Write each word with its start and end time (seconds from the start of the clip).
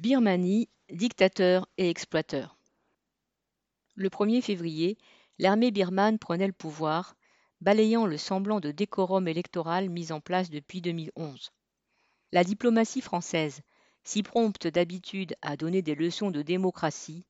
Birmanie, 0.00 0.70
dictateur 0.90 1.68
et 1.76 1.90
exploiteur. 1.90 2.56
Le 3.96 4.08
1er 4.08 4.40
février, 4.40 4.96
l'armée 5.38 5.70
birmane 5.70 6.18
prenait 6.18 6.46
le 6.46 6.54
pouvoir, 6.54 7.16
balayant 7.60 8.06
le 8.06 8.16
semblant 8.16 8.60
de 8.60 8.70
décorum 8.70 9.28
électoral 9.28 9.90
mis 9.90 10.10
en 10.10 10.22
place 10.22 10.48
depuis 10.48 10.80
2011. 10.80 11.52
La 12.32 12.44
diplomatie 12.44 13.02
française, 13.02 13.60
si 14.02 14.22
prompte 14.22 14.66
d'habitude 14.66 15.36
à 15.42 15.58
donner 15.58 15.82
des 15.82 15.94
leçons 15.94 16.30
de 16.30 16.40
démocratie, 16.40 17.26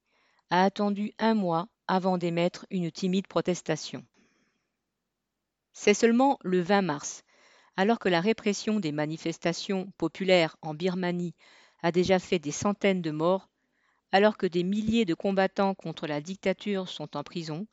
a 0.50 0.62
attendu 0.62 1.12
un 1.18 1.34
mois 1.34 1.66
avant 1.88 2.18
d'émettre 2.18 2.66
une 2.70 2.92
timide 2.92 3.26
protestation. 3.26 4.06
C'est 5.72 5.94
seulement 5.94 6.38
le 6.42 6.60
20 6.60 6.82
mars, 6.82 7.24
alors 7.76 7.98
que 7.98 8.08
la 8.08 8.20
répression 8.20 8.78
des 8.78 8.92
manifestations 8.92 9.90
populaires 9.98 10.56
en 10.62 10.72
Birmanie 10.72 11.34
a 11.82 11.92
déjà 11.92 12.18
fait 12.18 12.38
des 12.38 12.50
centaines 12.50 13.02
de 13.02 13.10
morts, 13.10 13.48
alors 14.12 14.36
que 14.36 14.46
des 14.46 14.64
milliers 14.64 15.04
de 15.04 15.14
combattants 15.14 15.74
contre 15.74 16.06
la 16.06 16.20
dictature 16.20 16.88
sont 16.88 17.16
en 17.16 17.22
prison 17.22 17.66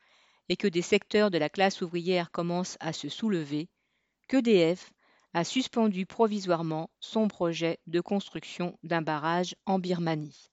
et 0.50 0.56
que 0.56 0.68
des 0.68 0.82
secteurs 0.82 1.32
de 1.32 1.38
la 1.38 1.50
classe 1.50 1.82
ouvrière 1.82 2.32
commencent 2.32 2.78
à 2.80 2.94
se 2.94 3.10
soulever, 3.10 3.70
qu'EDF 4.28 4.92
a 5.34 5.44
suspendu 5.44 6.06
provisoirement 6.06 6.90
son 7.00 7.28
projet 7.28 7.80
de 7.88 8.00
construction 8.00 8.78
d'un 8.84 9.02
barrage 9.02 9.56
en 9.66 9.78
Birmanie. 9.78 10.52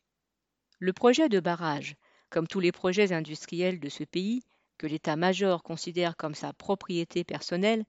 Le 0.79 0.93
projet 0.93 1.29
de 1.29 1.41
barrage, 1.41 1.97
comme 2.31 2.49
tous 2.49 2.61
les 2.61 2.73
projets 2.73 3.13
industriels 3.13 3.79
de 3.79 3.89
ce 3.89 4.05
pays, 4.05 4.43
que 4.77 4.87
l'état-major 4.87 5.63
considère 5.63 6.17
comme 6.17 6.35
sa 6.35 6.53
propriété 6.53 7.25
personnelle, 7.25 7.85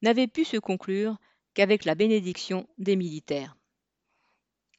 n'avait 0.00 0.26
pu 0.26 0.44
se 0.44 0.56
conclure 0.56 1.18
qu'avec 1.54 1.84
la 1.84 1.94
bénédiction 1.94 2.66
des 2.78 2.96
militaires. 2.96 3.54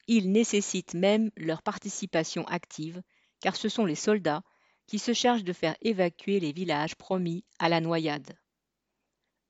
Il 0.06 0.32
nécessite 0.32 0.94
même 0.94 1.30
leur 1.36 1.62
participation 1.62 2.46
active, 2.46 3.02
car 3.40 3.56
ce 3.56 3.68
sont 3.68 3.86
les 3.86 3.94
soldats 3.94 4.42
qui 4.86 4.98
se 4.98 5.12
chargent 5.12 5.44
de 5.44 5.52
faire 5.52 5.76
évacuer 5.80 6.40
les 6.40 6.52
villages 6.52 6.94
promis 6.94 7.44
à 7.58 7.68
la 7.68 7.80
noyade. 7.80 8.38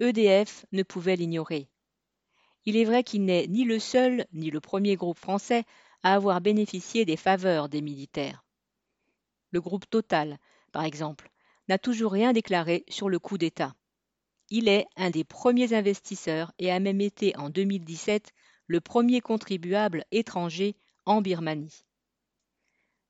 EDF 0.01 0.67
ne 0.73 0.83
pouvait 0.83 1.17
l'ignorer. 1.17 1.69
Il 2.67 2.77
est 2.77 2.85
vrai 2.85 3.05
qu'il 3.05 3.25
n'est 3.25 3.47
ni 3.47 3.65
le 3.65 3.79
seul 3.79 4.27
ni 4.33 4.51
le 4.51 4.61
premier 4.61 4.97
groupe 4.97 5.19
français 5.19 5.65
à 6.03 6.15
avoir 6.15 6.41
bénéficié 6.41 7.05
des 7.05 7.17
faveurs 7.17 7.69
des 7.69 7.83
militaires. 7.83 8.45
Le 9.51 9.61
groupe 9.61 9.89
Total, 9.89 10.39
par 10.73 10.85
exemple, 10.85 11.31
n'a 11.69 11.79
toujours 11.79 12.13
rien 12.13 12.33
déclaré 12.33 12.85
sur 12.89 13.09
le 13.09 13.19
coup 13.19 13.39
d'État. 13.39 13.75
Il 14.51 14.69
est 14.69 14.87
un 14.97 15.11
des 15.11 15.25
premiers 15.25 15.73
investisseurs 15.73 16.53
et 16.59 16.71
a 16.71 16.81
même 16.81 17.01
été 17.01 17.37
en 17.37 17.51
2017 17.51 18.33
le 18.67 18.81
premier 18.81 19.21
contribuable 19.21 20.05
étranger 20.11 20.77
en 21.07 21.21
Birmanie. 21.21 21.85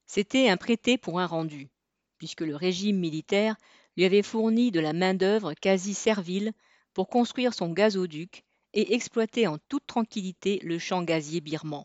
C'était 0.06 0.48
un 0.48 0.56
prêté 0.56 0.98
pour 0.98 1.20
un 1.20 1.27
rendu, 1.27 1.70
puisque 2.19 2.42
le 2.42 2.56
régime 2.56 2.98
militaire 2.98 3.56
lui 3.97 4.05
avait 4.05 4.22
fourni 4.22 4.70
de 4.70 4.80
la 4.80 4.92
main-d'œuvre 4.92 5.55
quasi 5.55 5.94
servile 5.94 6.52
pour 6.92 7.08
construire 7.08 7.55
son 7.55 7.72
gazoduc 7.72 8.44
et 8.72 8.94
exploiter 8.94 9.47
en 9.47 9.58
toute 9.69 9.86
tranquillité 9.86 10.58
le 10.62 10.78
champ 10.78 11.02
gazier 11.02 11.41
birman. 11.41 11.84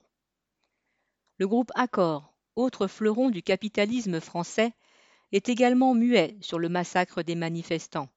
Le 1.38 1.48
groupe 1.48 1.72
Accor, 1.76 2.34
autre 2.56 2.88
fleuron 2.88 3.30
du 3.30 3.44
capitalisme 3.44 4.20
français, 4.20 4.74
est 5.32 5.48
également 5.48 5.94
muet 5.94 6.36
sur 6.42 6.58
le 6.58 6.70
massacre 6.70 7.22
des 7.22 7.36
manifestants, 7.36 8.10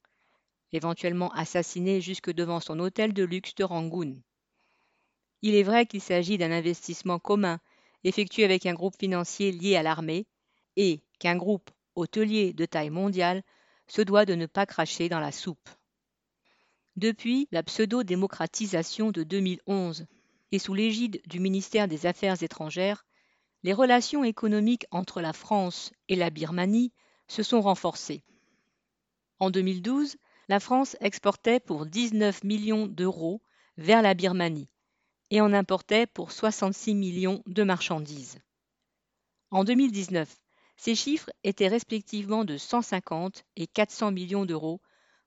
éventuellement 0.73 1.30
assassinés 1.33 2.00
jusque 2.00 2.33
devant 2.33 2.61
son 2.61 2.80
hôtel 2.80 3.12
de 3.12 3.23
luxe 3.23 3.55
de 3.55 3.64
Rangoon. 3.64 4.23
Il 5.43 5.57
est 5.57 5.65
vrai 5.65 5.87
qu'il 5.87 6.01
s'agit 6.01 6.39
d'un 6.39 6.53
investissement 6.53 7.19
commun 7.19 7.59
effectué 8.05 8.45
avec 8.45 8.65
un 8.67 8.75
groupe 8.75 8.95
financier 8.98 9.51
lié 9.53 9.77
à 9.77 9.83
l'armée 9.83 10.27
et 10.77 11.03
qu'un 11.19 11.37
groupe 11.37 11.71
hôtelier 11.95 12.53
de 12.53 12.65
taille 12.65 12.91
mondiale 12.91 13.43
se 13.87 14.03
doit 14.03 14.25
de 14.25 14.35
ne 14.35 14.47
pas 14.47 14.67
cracher 14.67 15.09
dans 15.09 15.20
la 15.20 15.33
soupe. 15.33 15.69
Depuis 16.97 17.48
la 17.51 17.63
pseudo-démocratisation 17.63 19.11
de 19.11 19.23
2011 19.23 20.07
et 20.53 20.58
sous 20.58 20.75
l'égide 20.75 21.20
du 21.27 21.41
ministère 21.41 21.89
des 21.89 22.07
Affaires 22.07 22.42
étrangères, 22.42 23.05
les 23.63 23.73
relations 23.73 24.24
économiques 24.24 24.86
entre 24.91 25.20
la 25.20 25.33
France 25.33 25.92
et 26.09 26.17
la 26.17 26.30
Birmanie 26.30 26.92
se 27.29 27.42
sont 27.42 27.61
renforcées. 27.61 28.23
En 29.39 29.51
2012, 29.51 30.17
la 30.48 30.61
France 30.61 30.97
exportait 31.01 31.61
pour 31.61 31.86
19 31.86 32.45
millions 32.45 32.86
d'euros 32.86 33.41
vers 33.77 34.03
la 34.03 34.14
Birmanie, 34.14 34.69
et 35.33 35.41
en 35.41 35.55
importait 35.55 36.07
pour 36.07 36.31
66 36.31 36.95
millions 36.95 37.43
de 37.47 37.63
marchandises. 37.63 38.39
En 39.51 39.65
2019, 39.65 40.29
ces 40.77 40.95
chiffres 40.95 41.31
étaient 41.43 41.69
respectivement 41.69 42.45
de 42.45 42.59
150 42.59 43.47
et 43.57 43.67
400 43.67 44.11
millions 44.13 44.45
d'euros, 44.45 44.83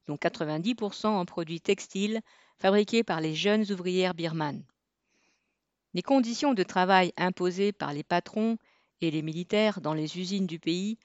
dont 0.07 0.15
90% 0.15 1.07
en 1.07 1.25
produits 1.25 1.59
textiles 1.59 2.21
fabriqués 2.59 3.03
par 3.03 3.19
les 3.19 3.33
jeunes 3.33 3.71
ouvrières 3.71 4.13
birmanes. 4.13 4.63
Les 5.95 6.03
conditions 6.03 6.53
de 6.53 6.61
travail 6.61 7.11
imposées 7.17 7.71
par 7.71 7.91
les 7.91 8.03
patrons 8.03 8.59
et 9.01 9.09
les 9.09 9.23
militaires 9.23 9.81
dans 9.81 9.95
les 9.95 10.19
usines 10.19 10.45
du 10.45 10.59
pays 10.59 10.99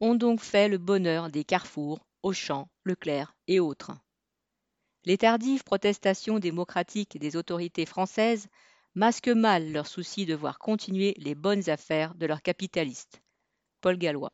ont 0.00 0.14
donc 0.14 0.40
fait 0.40 0.68
le 0.68 0.78
bonheur 0.78 1.28
des 1.28 1.44
carrefours, 1.44 2.06
Auchan, 2.22 2.70
Leclerc 2.84 3.36
et 3.48 3.60
autres. 3.60 3.92
Les 5.06 5.18
tardives 5.18 5.62
protestations 5.62 6.40
démocratiques 6.40 7.16
des 7.20 7.36
autorités 7.36 7.86
françaises 7.86 8.48
masquent 8.96 9.28
mal 9.28 9.70
leur 9.70 9.86
souci 9.86 10.26
de 10.26 10.34
voir 10.34 10.58
continuer 10.58 11.14
les 11.18 11.36
bonnes 11.36 11.70
affaires 11.70 12.16
de 12.16 12.26
leurs 12.26 12.42
capitalistes. 12.42 13.22
Paul 13.80 13.98
Gallois 13.98 14.32